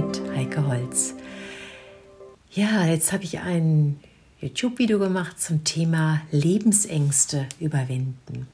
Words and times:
mit 0.00 0.22
Heike 0.34 0.66
Holz. 0.66 1.14
Ja, 2.52 2.86
jetzt 2.86 3.12
habe 3.12 3.24
ich 3.24 3.38
ein 3.40 4.00
YouTube-Video 4.40 4.98
gemacht 4.98 5.38
zum 5.38 5.62
Thema 5.64 6.22
Lebensängste 6.30 7.46
überwinden. 7.58 8.48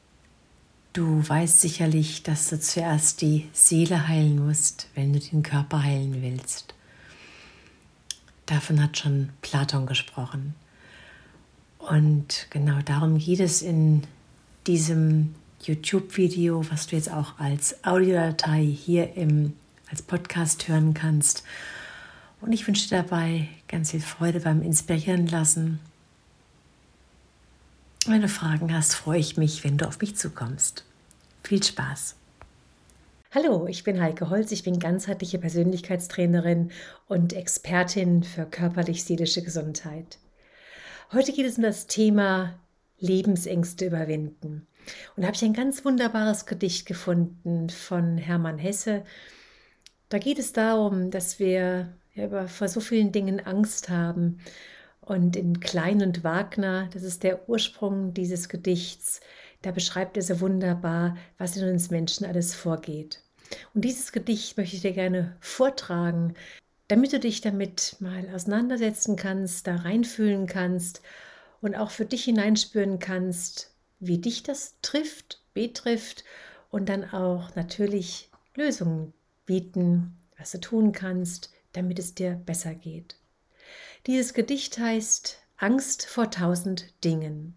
Du 0.92 1.22
weißt 1.28 1.60
sicherlich, 1.60 2.24
dass 2.24 2.48
du 2.48 2.58
zuerst 2.58 3.20
die 3.20 3.46
Seele 3.52 4.08
heilen 4.08 4.44
musst, 4.44 4.88
wenn 4.96 5.12
du 5.12 5.20
den 5.20 5.44
Körper 5.44 5.84
heilen 5.84 6.20
willst. 6.20 6.74
Davon 8.46 8.82
hat 8.82 8.98
schon 8.98 9.28
Platon 9.40 9.86
gesprochen. 9.86 10.54
Und 11.78 12.48
genau 12.50 12.80
darum 12.84 13.18
geht 13.18 13.40
es 13.40 13.62
in 13.62 14.02
diesem 14.66 15.36
YouTube-Video, 15.62 16.68
was 16.70 16.88
du 16.88 16.96
jetzt 16.96 17.12
auch 17.12 17.38
als 17.38 17.84
Audiodatei 17.84 18.64
hier 18.64 19.14
im, 19.14 19.52
als 19.90 20.02
Podcast 20.02 20.68
hören 20.68 20.94
kannst. 20.94 21.44
Und 22.40 22.52
ich 22.52 22.66
wünsche 22.66 22.88
dir 22.88 23.02
dabei 23.02 23.48
ganz 23.68 23.90
viel 23.90 24.00
Freude 24.00 24.40
beim 24.40 24.62
Inspirieren 24.62 25.26
lassen. 25.26 25.80
Wenn 28.06 28.22
du 28.22 28.28
Fragen 28.28 28.72
hast, 28.72 28.94
freue 28.94 29.18
ich 29.18 29.36
mich, 29.36 29.64
wenn 29.64 29.78
du 29.78 29.86
auf 29.86 30.00
mich 30.00 30.16
zukommst. 30.16 30.84
Viel 31.42 31.62
Spaß! 31.62 32.16
Hallo, 33.32 33.66
ich 33.66 33.84
bin 33.84 34.00
Heike 34.00 34.30
Holz, 34.30 34.52
ich 34.52 34.62
bin 34.62 34.78
ganzheitliche 34.78 35.38
Persönlichkeitstrainerin 35.38 36.70
und 37.06 37.32
Expertin 37.32 38.22
für 38.22 38.46
körperlich-seelische 38.46 39.42
Gesundheit. 39.42 40.18
Heute 41.12 41.32
geht 41.32 41.46
es 41.46 41.56
um 41.56 41.62
das 41.62 41.86
Thema 41.86 42.58
Lebensängste 42.98 43.86
überwinden. 43.86 44.66
Und 45.16 45.22
da 45.22 45.26
habe 45.26 45.36
ich 45.36 45.44
ein 45.44 45.52
ganz 45.52 45.84
wunderbares 45.84 46.46
Gedicht 46.46 46.86
gefunden 46.86 47.68
von 47.68 48.16
Hermann 48.16 48.58
Hesse. 48.58 49.04
Da 50.08 50.18
geht 50.18 50.38
es 50.38 50.52
darum, 50.52 51.10
dass 51.10 51.38
wir 51.38 51.96
vor 52.46 52.68
so 52.68 52.80
vielen 52.80 53.12
Dingen 53.12 53.40
Angst 53.40 53.88
haben. 53.88 54.38
Und 55.00 55.36
in 55.36 55.60
Klein 55.60 56.02
und 56.02 56.24
Wagner, 56.24 56.88
das 56.92 57.02
ist 57.02 57.22
der 57.22 57.48
Ursprung 57.48 58.12
dieses 58.12 58.48
Gedichts, 58.48 59.20
da 59.62 59.70
beschreibt 59.70 60.16
er 60.16 60.22
so 60.22 60.40
wunderbar, 60.40 61.16
was 61.38 61.56
in 61.56 61.68
uns 61.68 61.90
Menschen 61.90 62.26
alles 62.26 62.54
vorgeht. 62.54 63.22
Und 63.74 63.84
dieses 63.84 64.10
Gedicht 64.10 64.56
möchte 64.56 64.76
ich 64.76 64.82
dir 64.82 64.92
gerne 64.92 65.36
vortragen, 65.40 66.34
damit 66.88 67.12
du 67.12 67.20
dich 67.20 67.40
damit 67.40 67.96
mal 68.00 68.28
auseinandersetzen 68.32 69.16
kannst, 69.16 69.66
da 69.66 69.76
reinfühlen 69.76 70.46
kannst 70.46 71.02
und 71.60 71.74
auch 71.76 71.90
für 71.90 72.04
dich 72.04 72.24
hineinspüren 72.24 72.98
kannst, 72.98 73.74
wie 73.98 74.18
dich 74.18 74.42
das 74.42 74.76
trifft, 74.82 75.40
betrifft 75.54 76.24
und 76.70 76.88
dann 76.88 77.04
auch 77.12 77.54
natürlich 77.54 78.30
Lösungen 78.54 79.12
bieten, 79.46 80.16
was 80.38 80.50
du 80.50 80.60
tun 80.60 80.92
kannst, 80.92 81.52
damit 81.72 81.98
es 81.98 82.14
dir 82.14 82.40
besser 82.44 82.74
geht. 82.74 83.16
Dieses 84.06 84.34
Gedicht 84.34 84.78
heißt 84.78 85.38
Angst 85.56 86.06
vor 86.06 86.30
tausend 86.30 86.92
Dingen. 87.04 87.56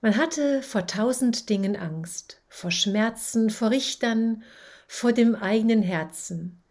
Man 0.00 0.16
hatte 0.16 0.62
vor 0.62 0.86
tausend 0.86 1.50
Dingen 1.50 1.76
Angst, 1.76 2.40
vor 2.48 2.70
Schmerzen, 2.70 3.50
vor 3.50 3.70
Richtern, 3.70 4.42
vor 4.88 5.12
dem 5.12 5.34
eigenen 5.34 5.82
Herzen. 5.82 6.62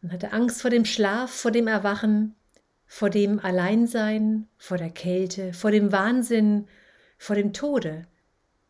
Man 0.00 0.12
hatte 0.12 0.32
Angst 0.32 0.62
vor 0.62 0.70
dem 0.70 0.84
Schlaf, 0.84 1.30
vor 1.30 1.50
dem 1.50 1.66
Erwachen, 1.66 2.36
vor 2.86 3.10
dem 3.10 3.40
Alleinsein, 3.40 4.48
vor 4.56 4.78
der 4.78 4.90
Kälte, 4.90 5.52
vor 5.52 5.72
dem 5.72 5.90
Wahnsinn, 5.90 6.68
vor 7.18 7.34
dem 7.34 7.52
Tode, 7.52 8.06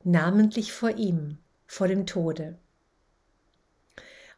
namentlich 0.04 0.72
vor 0.72 0.96
ihm, 0.96 1.38
vor 1.66 1.86
dem 1.86 2.06
Tode. 2.06 2.58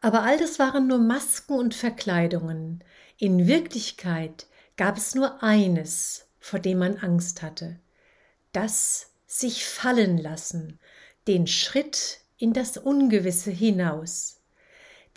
Aber 0.00 0.22
all 0.22 0.38
das 0.38 0.58
waren 0.58 0.86
nur 0.86 0.98
Masken 0.98 1.54
und 1.54 1.74
Verkleidungen. 1.74 2.82
In 3.18 3.46
Wirklichkeit 3.46 4.46
gab 4.76 4.96
es 4.96 5.14
nur 5.14 5.42
eines, 5.42 6.26
vor 6.38 6.58
dem 6.58 6.78
man 6.78 6.96
Angst 6.96 7.42
hatte. 7.42 7.78
Das 8.52 9.10
sich 9.26 9.64
fallen 9.66 10.16
lassen, 10.16 10.78
den 11.28 11.46
Schritt 11.46 12.20
in 12.38 12.54
das 12.54 12.78
Ungewisse 12.78 13.50
hinaus, 13.50 14.40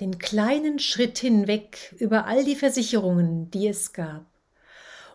den 0.01 0.19
kleinen 0.19 0.79
Schritt 0.79 1.17
hinweg 1.17 1.95
über 1.97 2.25
all 2.25 2.43
die 2.43 2.57
Versicherungen, 2.57 3.49
die 3.51 3.67
es 3.67 3.93
gab. 3.93 4.25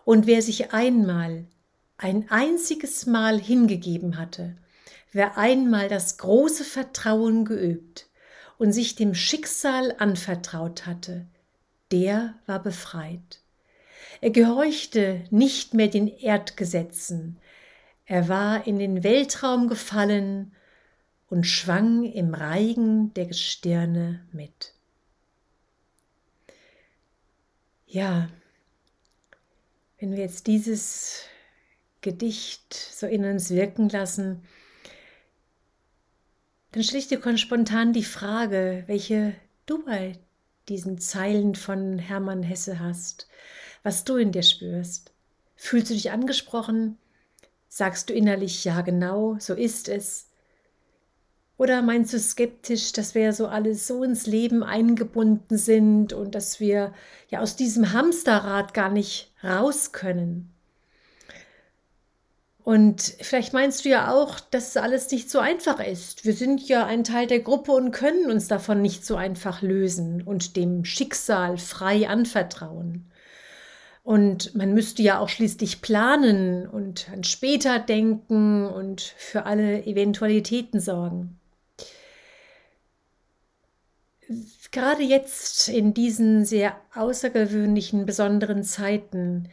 Und 0.03 0.25
wer 0.25 0.41
sich 0.41 0.73
einmal 0.73 1.45
ein 1.97 2.29
einziges 2.31 3.05
Mal 3.05 3.39
hingegeben 3.39 4.17
hatte, 4.17 4.57
wer 5.11 5.37
einmal 5.37 5.89
das 5.89 6.17
große 6.17 6.63
Vertrauen 6.63 7.45
geübt 7.45 8.08
und 8.59 8.73
sich 8.73 8.93
dem 8.93 9.15
Schicksal 9.15 9.95
anvertraut 9.97 10.85
hatte, 10.85 11.25
der 11.91 12.35
war 12.45 12.61
befreit. 12.61 13.39
Er 14.21 14.29
gehorchte 14.29 15.23
nicht 15.31 15.73
mehr 15.73 15.87
den 15.87 16.07
Erdgesetzen, 16.07 17.39
er 18.05 18.27
war 18.27 18.67
in 18.67 18.79
den 18.79 19.03
Weltraum 19.03 19.67
gefallen 19.67 20.51
und 21.29 21.45
schwang 21.45 22.03
im 22.03 22.33
Reigen 22.33 23.13
der 23.13 23.27
Gestirne 23.27 24.25
mit. 24.31 24.73
Ja, 27.85 28.29
wenn 29.99 30.11
wir 30.11 30.19
jetzt 30.19 30.47
dieses 30.47 31.23
Gedicht 32.01 32.73
so 32.73 33.05
in 33.05 33.25
uns 33.25 33.51
wirken 33.51 33.89
lassen, 33.89 34.43
dann 36.71 36.83
stelle 36.83 36.99
ich 36.99 37.07
dir 37.07 37.37
spontan 37.37 37.93
die 37.93 38.03
Frage, 38.03 38.83
welche 38.87 39.35
du 39.65 39.83
bei 39.83 40.19
diesen 40.67 40.99
Zeilen 40.99 41.55
von 41.55 41.97
Hermann 41.97 42.43
Hesse 42.43 42.79
hast, 42.79 43.27
was 43.83 44.03
du 44.03 44.17
in 44.17 44.31
dir 44.31 44.43
spürst. 44.43 45.11
Fühlst 45.55 45.89
du 45.89 45.93
dich 45.93 46.11
angesprochen? 46.11 46.97
Sagst 47.67 48.09
du 48.09 48.13
innerlich, 48.13 48.63
ja 48.65 48.81
genau, 48.81 49.37
so 49.39 49.53
ist 49.53 49.89
es? 49.89 50.29
Oder 51.57 51.81
meinst 51.81 52.13
du 52.13 52.19
skeptisch, 52.19 52.93
dass 52.93 53.15
wir 53.15 53.33
so 53.33 53.47
alles 53.47 53.85
so 53.85 54.03
ins 54.03 54.25
Leben 54.25 54.63
eingebunden 54.63 55.57
sind 55.57 56.13
und 56.13 56.33
dass 56.33 56.61
wir 56.61 56.93
ja 57.29 57.41
aus 57.41 57.57
diesem 57.57 57.91
Hamsterrad 57.91 58.73
gar 58.73 58.89
nicht 58.89 59.33
raus 59.43 59.91
können? 59.91 60.53
Und 62.69 63.15
vielleicht 63.19 63.51
meinst 63.51 63.83
du 63.83 63.89
ja 63.89 64.13
auch, 64.13 64.39
dass 64.39 64.77
alles 64.77 65.09
nicht 65.09 65.31
so 65.31 65.39
einfach 65.39 65.83
ist. 65.83 66.23
Wir 66.23 66.33
sind 66.33 66.67
ja 66.67 66.85
ein 66.85 67.03
Teil 67.03 67.25
der 67.25 67.39
Gruppe 67.39 67.71
und 67.71 67.89
können 67.89 68.29
uns 68.29 68.47
davon 68.47 68.79
nicht 68.83 69.03
so 69.03 69.15
einfach 69.15 69.63
lösen 69.63 70.21
und 70.21 70.55
dem 70.55 70.85
Schicksal 70.85 71.57
frei 71.57 72.07
anvertrauen. 72.07 73.09
Und 74.03 74.53
man 74.53 74.75
müsste 74.75 75.01
ja 75.01 75.17
auch 75.17 75.29
schließlich 75.29 75.81
planen 75.81 76.67
und 76.67 77.09
an 77.11 77.23
später 77.23 77.79
denken 77.79 78.67
und 78.67 79.01
für 79.01 79.47
alle 79.47 79.83
Eventualitäten 79.87 80.79
sorgen. 80.79 81.39
Gerade 84.71 85.01
jetzt 85.01 85.69
in 85.69 85.95
diesen 85.95 86.45
sehr 86.45 86.75
außergewöhnlichen, 86.93 88.05
besonderen 88.05 88.61
Zeiten, 88.61 89.49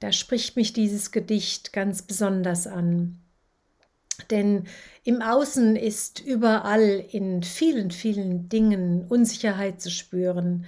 da 0.00 0.12
spricht 0.12 0.56
mich 0.56 0.72
dieses 0.72 1.12
Gedicht 1.12 1.72
ganz 1.72 2.02
besonders 2.02 2.66
an. 2.66 3.20
Denn 4.30 4.64
im 5.04 5.22
Außen 5.22 5.76
ist 5.76 6.20
überall 6.20 7.04
in 7.10 7.42
vielen, 7.42 7.90
vielen 7.90 8.48
Dingen 8.48 9.06
Unsicherheit 9.08 9.80
zu 9.80 9.90
spüren 9.90 10.66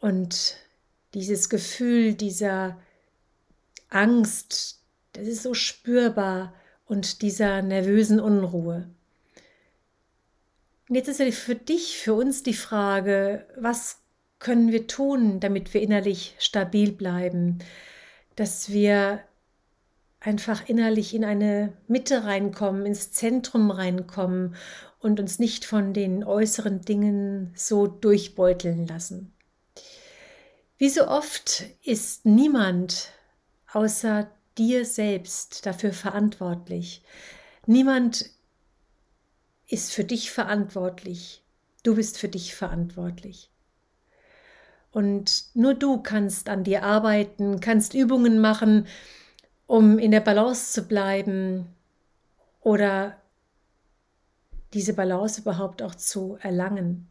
und 0.00 0.56
dieses 1.14 1.48
Gefühl 1.48 2.14
dieser 2.14 2.78
Angst, 3.88 4.80
das 5.12 5.26
ist 5.26 5.42
so 5.42 5.54
spürbar 5.54 6.54
und 6.86 7.22
dieser 7.22 7.62
nervösen 7.62 8.20
Unruhe. 8.20 8.88
Und 10.88 10.94
jetzt 10.94 11.08
ist 11.08 11.20
ja 11.20 11.30
für 11.30 11.54
dich, 11.54 11.98
für 11.98 12.14
uns 12.14 12.42
die 12.42 12.54
Frage, 12.54 13.46
was 13.56 13.98
können 14.38 14.72
wir 14.72 14.86
tun, 14.86 15.40
damit 15.40 15.74
wir 15.74 15.82
innerlich 15.82 16.34
stabil 16.38 16.92
bleiben? 16.92 17.58
Dass 18.38 18.70
wir 18.70 19.24
einfach 20.20 20.68
innerlich 20.68 21.12
in 21.12 21.24
eine 21.24 21.72
Mitte 21.88 22.22
reinkommen, 22.22 22.86
ins 22.86 23.10
Zentrum 23.10 23.72
reinkommen 23.72 24.54
und 25.00 25.18
uns 25.18 25.40
nicht 25.40 25.64
von 25.64 25.92
den 25.92 26.22
äußeren 26.22 26.82
Dingen 26.82 27.52
so 27.56 27.88
durchbeuteln 27.88 28.86
lassen. 28.86 29.32
Wie 30.76 30.88
so 30.88 31.08
oft 31.08 31.64
ist 31.82 32.26
niemand 32.26 33.10
außer 33.72 34.30
dir 34.56 34.84
selbst 34.84 35.66
dafür 35.66 35.92
verantwortlich. 35.92 37.02
Niemand 37.66 38.30
ist 39.66 39.92
für 39.92 40.04
dich 40.04 40.30
verantwortlich. 40.30 41.42
Du 41.82 41.96
bist 41.96 42.18
für 42.18 42.28
dich 42.28 42.54
verantwortlich. 42.54 43.50
Und 44.90 45.44
nur 45.54 45.74
du 45.74 46.02
kannst 46.02 46.48
an 46.48 46.64
dir 46.64 46.82
arbeiten, 46.82 47.60
kannst 47.60 47.94
Übungen 47.94 48.40
machen, 48.40 48.86
um 49.66 49.98
in 49.98 50.10
der 50.10 50.20
Balance 50.20 50.72
zu 50.72 50.88
bleiben 50.88 51.66
oder 52.60 53.16
diese 54.72 54.94
Balance 54.94 55.40
überhaupt 55.40 55.82
auch 55.82 55.94
zu 55.94 56.38
erlangen. 56.40 57.08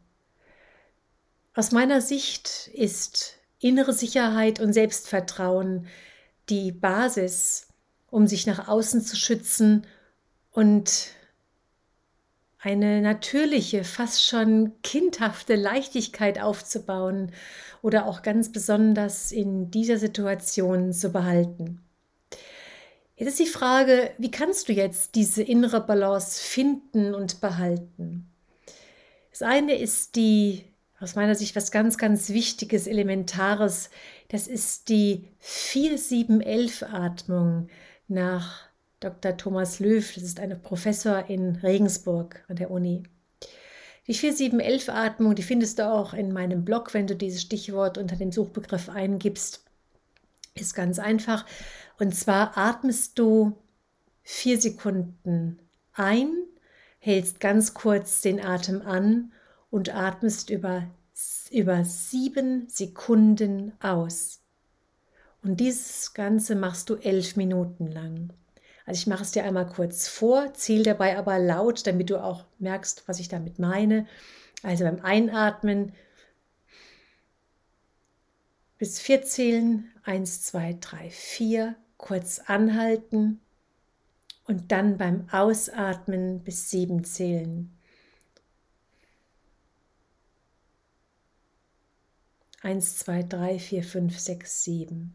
Aus 1.54 1.72
meiner 1.72 2.00
Sicht 2.00 2.68
ist 2.72 3.34
innere 3.58 3.92
Sicherheit 3.92 4.60
und 4.60 4.72
Selbstvertrauen 4.72 5.86
die 6.48 6.72
Basis, 6.72 7.68
um 8.10 8.26
sich 8.26 8.46
nach 8.46 8.68
außen 8.68 9.02
zu 9.02 9.16
schützen 9.16 9.86
und 10.52 11.10
eine 12.60 13.00
natürliche, 13.00 13.84
fast 13.84 14.24
schon 14.24 14.72
kindhafte 14.82 15.54
Leichtigkeit 15.54 16.40
aufzubauen 16.40 17.32
oder 17.82 18.06
auch 18.06 18.22
ganz 18.22 18.50
besonders 18.50 19.30
in 19.30 19.70
dieser 19.70 19.98
Situation 19.98 20.92
zu 20.92 21.10
behalten. 21.10 21.80
Jetzt 23.16 23.28
ist 23.28 23.38
die 23.40 23.46
Frage, 23.46 24.10
wie 24.18 24.30
kannst 24.30 24.68
du 24.68 24.72
jetzt 24.72 25.14
diese 25.14 25.42
innere 25.42 25.80
Balance 25.80 26.42
finden 26.42 27.14
und 27.14 27.40
behalten? 27.40 28.28
Das 29.30 29.42
eine 29.42 29.76
ist 29.76 30.16
die, 30.16 30.64
aus 31.00 31.14
meiner 31.14 31.34
Sicht, 31.34 31.56
was 31.56 31.70
ganz, 31.70 31.98
ganz 31.98 32.30
Wichtiges, 32.30 32.86
Elementares. 32.86 33.90
Das 34.28 34.46
ist 34.46 34.88
die 34.88 35.28
4-7-11-Atmung 35.42 37.68
nach 38.08 38.67
Dr. 39.00 39.36
Thomas 39.36 39.78
Löw. 39.80 40.14
Das 40.14 40.22
ist 40.22 40.40
ein 40.40 40.60
Professor 40.62 41.28
in 41.28 41.56
Regensburg 41.56 42.44
an 42.48 42.56
der 42.56 42.70
Uni. 42.70 43.04
Die 44.06 44.14
4-7-11-Atmung, 44.14 45.34
die 45.34 45.42
findest 45.42 45.78
du 45.78 45.90
auch 45.90 46.14
in 46.14 46.32
meinem 46.32 46.64
Blog, 46.64 46.94
wenn 46.94 47.06
du 47.06 47.14
dieses 47.14 47.42
Stichwort 47.42 47.98
unter 47.98 48.16
dem 48.16 48.32
Suchbegriff 48.32 48.88
eingibst. 48.88 49.62
Ist 50.54 50.74
ganz 50.74 50.98
einfach. 50.98 51.44
Und 51.98 52.14
zwar 52.14 52.56
atmest 52.56 53.18
du 53.18 53.56
vier 54.22 54.60
Sekunden 54.60 55.58
ein, 55.92 56.32
hältst 56.98 57.40
ganz 57.40 57.74
kurz 57.74 58.22
den 58.22 58.44
Atem 58.44 58.80
an 58.82 59.32
und 59.70 59.94
atmest 59.94 60.48
über, 60.50 60.88
über 61.50 61.84
sieben 61.84 62.68
Sekunden 62.68 63.72
aus. 63.80 64.40
Und 65.42 65.60
dieses 65.60 66.14
Ganze 66.14 66.56
machst 66.56 66.90
du 66.90 66.96
elf 66.96 67.36
Minuten 67.36 67.86
lang. 67.86 68.32
Also 68.88 69.00
ich 69.00 69.06
mache 69.06 69.22
es 69.22 69.32
dir 69.32 69.44
einmal 69.44 69.66
kurz 69.66 70.08
vor, 70.08 70.54
zähle 70.54 70.82
dabei 70.82 71.18
aber 71.18 71.38
laut, 71.38 71.86
damit 71.86 72.08
du 72.08 72.16
auch 72.24 72.46
merkst, 72.58 73.06
was 73.06 73.20
ich 73.20 73.28
damit 73.28 73.58
meine. 73.58 74.06
Also 74.62 74.84
beim 74.84 75.04
Einatmen 75.04 75.92
bis 78.78 78.98
vier 78.98 79.20
zählen, 79.20 79.92
eins, 80.04 80.40
zwei, 80.40 80.74
drei, 80.80 81.10
vier, 81.10 81.76
kurz 81.98 82.38
anhalten 82.38 83.42
und 84.46 84.72
dann 84.72 84.96
beim 84.96 85.28
Ausatmen 85.30 86.42
bis 86.42 86.70
sieben 86.70 87.04
zählen. 87.04 87.70
Eins, 92.62 92.96
zwei, 92.96 93.22
drei, 93.22 93.58
vier, 93.58 93.84
fünf, 93.84 94.18
sechs, 94.18 94.64
sieben. 94.64 95.14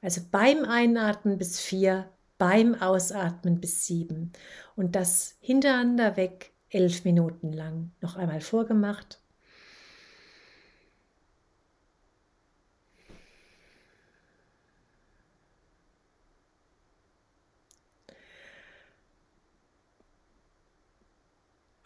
Also 0.00 0.20
beim 0.30 0.64
Einatmen 0.64 1.38
bis 1.38 1.58
vier, 1.58 2.08
beim 2.38 2.74
Ausatmen 2.74 3.60
bis 3.60 3.84
sieben. 3.86 4.32
Und 4.76 4.94
das 4.94 5.36
hintereinander 5.40 6.16
weg 6.16 6.52
elf 6.70 7.04
Minuten 7.04 7.52
lang. 7.52 7.92
Noch 8.00 8.16
einmal 8.16 8.40
vorgemacht. 8.40 9.20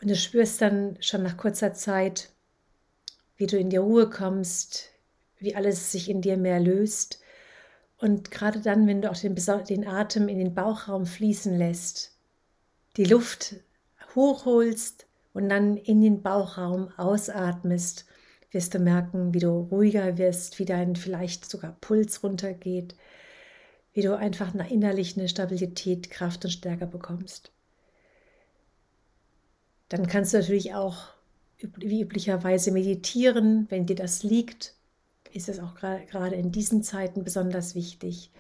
Und 0.03 0.11
du 0.11 0.17
spürst 0.17 0.61
dann 0.61 1.01
schon 1.01 1.23
nach 1.23 1.37
kurzer 1.37 1.75
Zeit, 1.75 2.31
wie 3.37 3.47
du 3.47 3.57
in 3.57 3.71
die 3.71 3.77
Ruhe 3.77 4.11
kommst, 4.11 4.91
wie 5.39 5.55
alles 5.55 5.93
sich 5.93 6.11
in 6.11 6.21
dir 6.21 6.37
mehr 6.37 6.59
löst. 6.59 7.22
Und 8.03 8.33
gerade 8.33 8.61
dann, 8.61 8.89
wenn 8.89 9.01
du 9.01 9.09
auch 9.09 9.17
den, 9.17 9.37
den 9.69 9.87
Atem 9.87 10.27
in 10.27 10.39
den 10.39 10.55
Bauchraum 10.55 11.07
fließen 11.07 11.57
lässt, 11.57 12.19
die 12.97 13.05
Luft 13.05 13.55
hochholst 14.17 15.07
und 15.33 15.49
dann 15.49 15.77
in 15.77 16.01
den 16.01 16.21
Bauchraum 16.21 16.89
ausatmest, 16.97 18.07
wirst 18.51 18.75
du 18.75 18.81
merken, 18.81 19.33
wie 19.35 19.39
du 19.39 19.51
ruhiger 19.51 20.19
wirst, 20.19 20.59
wie 20.59 20.65
dein 20.65 20.97
vielleicht 20.97 21.49
sogar 21.49 21.77
Puls 21.81 22.25
runtergeht, 22.25 22.97
wie 23.93 24.03
du 24.03 24.17
einfach 24.19 24.53
innerlich 24.53 25.17
eine 25.17 25.29
Stabilität, 25.29 26.11
Kraft 26.11 26.45
und 26.45 26.51
Stärke 26.51 26.89
bekommst. 26.89 27.53
Dann 29.89 30.09
kannst 30.09 30.35
du 30.35 30.39
natürlich 30.39 30.75
auch 30.75 31.05
wie 31.61 32.03
üblicherweise 32.03 32.73
meditieren, 32.73 33.69
wenn 33.71 33.87
dir 33.87 33.95
das 33.95 34.25
liegt. 34.25 34.75
Ist 35.33 35.49
es 35.49 35.59
auch 35.59 35.75
gerade 35.75 36.35
in 36.37 36.53
diesen 36.53 36.83
Zeiten 36.83 37.25
besonders 37.25 37.75
wichtig. 37.75 38.31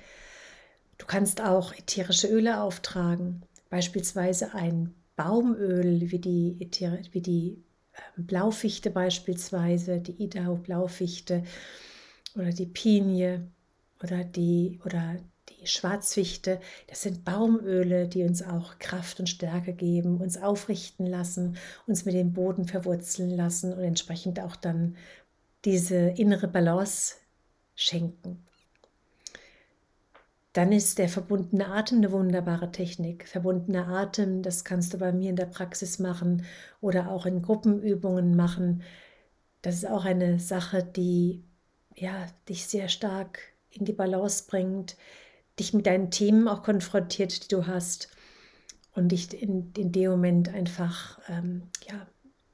Du 0.98 1.06
kannst 1.06 1.40
auch 1.40 1.72
ätherische 1.72 2.28
Öle 2.28 2.60
auftragen, 2.60 3.42
beispielsweise 3.70 4.54
ein 4.54 4.94
Baumöl 5.16 6.10
wie 6.10 6.18
die, 6.18 6.70
wie 7.10 7.20
die 7.20 7.64
ähm, 8.16 8.26
Blaufichte 8.26 8.90
beispielsweise, 8.90 10.00
die 10.00 10.22
Idaho 10.22 10.56
Blaufichte 10.56 11.42
oder 12.34 12.50
die 12.50 12.66
Pinie 12.66 13.50
oder 14.02 14.24
die 14.24 14.80
oder 14.84 15.16
die 15.48 15.66
Schwarzfichte, 15.66 16.60
das 16.86 17.02
sind 17.02 17.24
Baumöle, 17.24 18.08
die 18.08 18.22
uns 18.22 18.42
auch 18.42 18.78
Kraft 18.78 19.18
und 19.18 19.28
Stärke 19.28 19.72
geben, 19.72 20.20
uns 20.20 20.40
aufrichten 20.40 21.06
lassen, 21.06 21.56
uns 21.86 22.04
mit 22.04 22.14
dem 22.14 22.32
Boden 22.32 22.66
verwurzeln 22.66 23.30
lassen 23.30 23.72
und 23.72 23.82
entsprechend 23.82 24.40
auch 24.40 24.56
dann 24.56 24.96
diese 25.64 25.96
innere 25.96 26.48
Balance 26.48 27.16
schenken. 27.74 28.44
Dann 30.52 30.70
ist 30.70 30.98
der 30.98 31.08
verbundene 31.08 31.68
Atem 31.68 31.98
eine 31.98 32.12
wunderbare 32.12 32.70
Technik. 32.70 33.26
Verbundener 33.26 33.88
Atem, 33.88 34.42
das 34.42 34.64
kannst 34.64 34.92
du 34.92 34.98
bei 34.98 35.10
mir 35.12 35.30
in 35.30 35.36
der 35.36 35.46
Praxis 35.46 35.98
machen 35.98 36.44
oder 36.80 37.10
auch 37.10 37.24
in 37.24 37.40
Gruppenübungen 37.40 38.36
machen. 38.36 38.82
Das 39.62 39.76
ist 39.76 39.86
auch 39.86 40.04
eine 40.04 40.38
Sache, 40.38 40.82
die 40.84 41.42
ja, 41.94 42.26
dich 42.48 42.66
sehr 42.66 42.88
stark 42.88 43.38
in 43.70 43.84
die 43.84 43.92
Balance 43.92 44.44
bringt, 44.46 44.96
dich 45.58 45.72
mit 45.72 45.86
deinen 45.86 46.10
Themen 46.10 46.48
auch 46.48 46.62
konfrontiert, 46.62 47.44
die 47.44 47.48
du 47.48 47.66
hast 47.66 48.08
und 48.94 49.08
dich 49.08 49.40
in, 49.40 49.72
in 49.76 49.92
dem 49.92 50.10
Moment 50.10 50.48
einfach 50.50 51.18
ähm, 51.28 51.62
ja, 51.88 52.06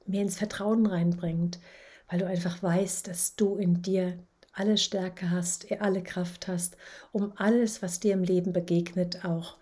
mehr 0.06 0.22
ins 0.22 0.38
Vertrauen 0.38 0.86
reinbringt, 0.86 1.58
weil 2.08 2.18
du 2.18 2.26
einfach 2.26 2.62
weißt, 2.62 3.06
dass 3.08 3.36
du 3.36 3.56
in 3.56 3.82
dir 3.82 4.18
alle 4.52 4.76
Stärke 4.76 5.30
hast, 5.30 5.70
alle 5.80 6.02
Kraft 6.02 6.48
hast, 6.48 6.76
um 7.12 7.32
alles, 7.36 7.82
was 7.82 8.00
dir 8.00 8.14
im 8.14 8.24
Leben 8.24 8.52
begegnet, 8.52 9.24
auch 9.24 9.56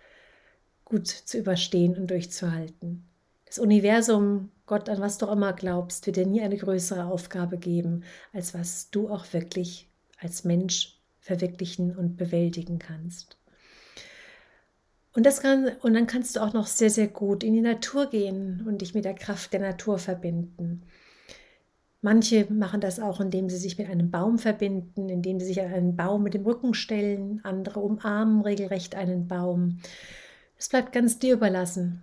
gut 0.84 1.08
zu 1.08 1.38
überstehen 1.38 1.96
und 1.96 2.10
durchzuhalten. 2.10 3.04
Das 3.44 3.58
Universum, 3.58 4.50
Gott, 4.66 4.88
an 4.88 5.00
was 5.00 5.18
du 5.18 5.26
immer 5.26 5.52
glaubst, 5.52 6.06
wird 6.06 6.16
dir 6.16 6.26
nie 6.26 6.40
eine 6.40 6.56
größere 6.56 7.04
Aufgabe 7.04 7.58
geben, 7.58 8.04
als 8.32 8.54
was 8.54 8.90
du 8.90 9.08
auch 9.08 9.32
wirklich 9.32 9.88
als 10.18 10.44
Mensch 10.44 10.98
verwirklichen 11.20 11.96
und 11.96 12.16
bewältigen 12.16 12.78
kannst. 12.78 13.36
Und, 15.14 15.24
das 15.24 15.40
kann, 15.40 15.72
und 15.80 15.94
dann 15.94 16.06
kannst 16.06 16.36
du 16.36 16.40
auch 16.40 16.52
noch 16.52 16.66
sehr, 16.66 16.90
sehr 16.90 17.08
gut 17.08 17.42
in 17.42 17.54
die 17.54 17.60
Natur 17.60 18.10
gehen 18.10 18.64
und 18.66 18.82
dich 18.82 18.94
mit 18.94 19.04
der 19.04 19.14
Kraft 19.14 19.52
der 19.52 19.60
Natur 19.60 19.98
verbinden. 19.98 20.82
Manche 22.02 22.46
machen 22.52 22.80
das 22.80 23.00
auch, 23.00 23.20
indem 23.20 23.48
sie 23.48 23.56
sich 23.56 23.78
mit 23.78 23.88
einem 23.88 24.10
Baum 24.10 24.38
verbinden, 24.38 25.08
indem 25.08 25.40
sie 25.40 25.46
sich 25.46 25.60
an 25.60 25.72
einen 25.72 25.96
Baum 25.96 26.22
mit 26.22 26.34
dem 26.34 26.44
Rücken 26.44 26.74
stellen. 26.74 27.40
Andere 27.42 27.80
umarmen 27.80 28.42
regelrecht 28.42 28.94
einen 28.94 29.26
Baum. 29.26 29.78
Es 30.58 30.68
bleibt 30.68 30.92
ganz 30.92 31.18
dir 31.18 31.34
überlassen. 31.34 32.02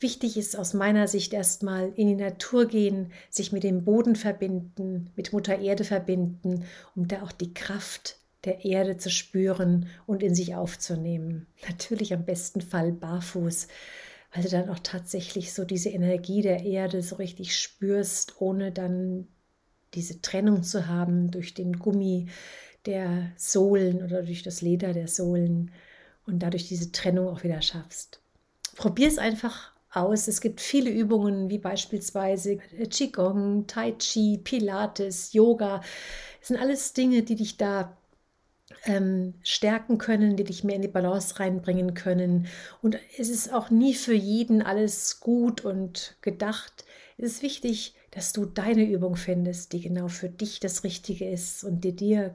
Wichtig 0.00 0.36
ist 0.36 0.58
aus 0.58 0.74
meiner 0.74 1.06
Sicht 1.06 1.32
erstmal 1.32 1.92
in 1.94 2.08
die 2.08 2.16
Natur 2.16 2.66
gehen, 2.66 3.12
sich 3.30 3.52
mit 3.52 3.62
dem 3.62 3.84
Boden 3.84 4.16
verbinden, 4.16 5.10
mit 5.14 5.32
Mutter 5.32 5.60
Erde 5.60 5.84
verbinden, 5.84 6.64
um 6.96 7.06
da 7.06 7.22
auch 7.22 7.30
die 7.30 7.54
Kraft 7.54 8.16
der 8.44 8.64
Erde 8.64 8.96
zu 8.96 9.10
spüren 9.10 9.86
und 10.06 10.24
in 10.24 10.34
sich 10.34 10.56
aufzunehmen. 10.56 11.46
Natürlich 11.68 12.12
am 12.12 12.24
besten 12.24 12.60
Fall 12.60 12.90
barfuß, 12.90 13.68
weil 14.32 14.42
du 14.42 14.48
dann 14.48 14.70
auch 14.70 14.78
tatsächlich 14.78 15.52
so 15.52 15.64
diese 15.64 15.90
Energie 15.90 16.42
der 16.42 16.64
Erde 16.64 17.02
so 17.02 17.16
richtig 17.16 17.56
spürst, 17.56 18.40
ohne 18.40 18.72
dann 18.72 19.28
diese 19.94 20.22
Trennung 20.22 20.62
zu 20.62 20.86
haben 20.86 21.30
durch 21.30 21.54
den 21.54 21.78
Gummi 21.78 22.28
der 22.86 23.30
Sohlen 23.36 24.02
oder 24.02 24.22
durch 24.22 24.42
das 24.42 24.62
Leder 24.62 24.92
der 24.94 25.08
Sohlen 25.08 25.70
und 26.26 26.42
dadurch 26.42 26.66
diese 26.68 26.92
Trennung 26.92 27.28
auch 27.28 27.42
wieder 27.42 27.60
schaffst. 27.60 28.20
Probier 28.76 29.08
es 29.08 29.18
einfach 29.18 29.72
aus. 29.90 30.28
Es 30.28 30.40
gibt 30.40 30.60
viele 30.60 30.90
Übungen 30.90 31.50
wie 31.50 31.58
beispielsweise 31.58 32.56
Qigong, 32.56 33.66
Tai 33.66 33.92
Chi, 33.92 34.38
Pilates, 34.42 35.34
Yoga. 35.34 35.82
Das 36.40 36.48
sind 36.48 36.56
alles 36.58 36.94
Dinge, 36.94 37.22
die 37.22 37.36
dich 37.36 37.58
da 37.58 37.96
ähm, 38.84 39.34
stärken 39.42 39.98
können, 39.98 40.36
die 40.36 40.44
dich 40.44 40.64
mehr 40.64 40.76
in 40.76 40.82
die 40.82 40.88
Balance 40.88 41.38
reinbringen 41.38 41.94
können. 41.94 42.46
Und 42.80 42.98
es 43.18 43.28
ist 43.28 43.52
auch 43.52 43.70
nie 43.70 43.94
für 43.94 44.14
jeden 44.14 44.62
alles 44.62 45.20
gut 45.20 45.64
und 45.64 46.16
gedacht. 46.22 46.84
Es 47.18 47.34
ist 47.34 47.42
wichtig, 47.42 47.94
dass 48.10 48.32
du 48.32 48.44
deine 48.44 48.84
Übung 48.84 49.16
findest, 49.16 49.72
die 49.72 49.80
genau 49.80 50.08
für 50.08 50.28
dich 50.28 50.60
das 50.60 50.84
Richtige 50.84 51.28
ist 51.28 51.64
und 51.64 51.82
die 51.82 51.96
dir 51.96 52.34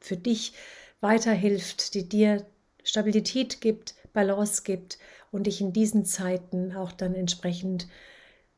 für 0.00 0.16
dich 0.16 0.52
weiterhilft, 1.00 1.94
die 1.94 2.08
dir 2.08 2.46
Stabilität 2.84 3.60
gibt, 3.60 3.94
Balance 4.12 4.62
gibt 4.62 4.98
und 5.30 5.46
dich 5.46 5.60
in 5.60 5.72
diesen 5.72 6.04
Zeiten 6.04 6.72
auch 6.72 6.92
dann 6.92 7.14
entsprechend 7.14 7.88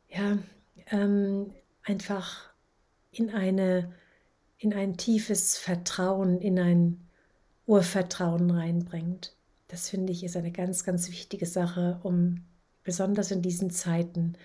ja 0.09 0.39
ähm, 0.91 1.53
einfach 1.83 2.51
in 3.13 3.31
eine 3.31 3.93
in 4.61 4.75
ein 4.75 4.97
tiefes 4.97 5.57
Vertrauen, 5.57 6.41
in 6.41 6.59
ein 6.59 7.01
Urvertrauen 7.67 8.51
reinbringt. 8.51 9.35
Das 9.69 9.89
finde 9.89 10.13
ich 10.13 10.23
ist 10.23 10.37
eine 10.37 10.53
ganz, 10.53 10.85
ganz 10.85 11.09
wichtige 11.09 11.47
Sache, 11.47 11.99
um 12.03 12.45
besonders 12.85 13.31
in 13.31 13.43
diesen 13.43 13.71
Zeiten 13.71 14.37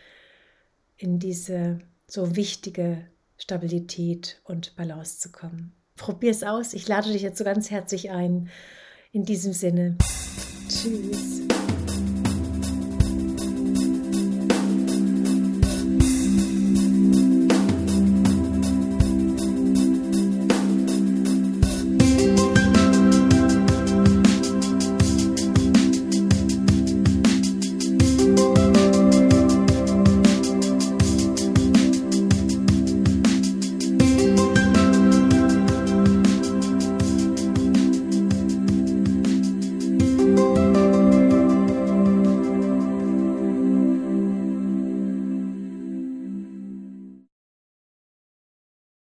in 0.98 1.20
diese 1.20 1.80
so 2.08 2.36
wichtige 2.36 3.06
Stabilität 3.38 4.40
und 4.46 4.76
Balance 4.78 5.20
zu 5.20 5.32
kommen. 5.32 5.74
Probier 5.98 6.32
es 6.32 6.44
aus. 6.44 6.74
Ich 6.74 6.88
lade 6.88 7.12
dich 7.12 7.22
jetzt 7.22 7.38
so 7.38 7.44
ganz 7.44 7.70
herzlich 7.70 8.12
ein. 8.12 8.50
In 9.12 9.26
diesem 9.26 9.54
Sinne. 9.54 9.98
Tschüss. 10.70 11.42